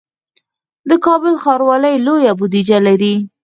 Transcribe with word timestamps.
د 0.89 0.91
کابل 1.05 1.33
ښاروالي 1.43 1.93
لویه 2.05 2.31
بودیجه 2.39 2.77
لري 2.87 3.15